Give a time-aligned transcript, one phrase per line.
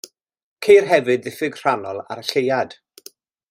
[0.67, 2.77] Ceir hefyd ddiffyg rhannol ar y lleuad.